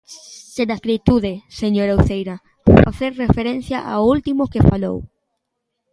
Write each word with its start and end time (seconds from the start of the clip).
Sen 0.55 0.67
acritude, 0.77 1.33
señora 1.61 1.97
Uceira, 1.99 2.35
por 2.65 2.77
facer 2.87 3.11
referencia 3.23 3.77
ao 3.91 4.01
último 4.15 4.43
que 4.51 4.65
falou. 4.71 4.97